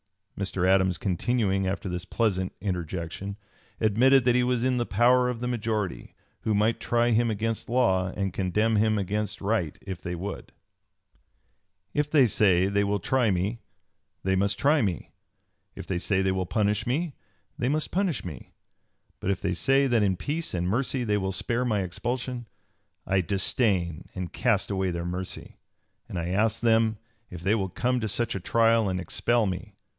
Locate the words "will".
12.83-12.99, 16.31-16.45, 21.17-21.31, 27.53-27.69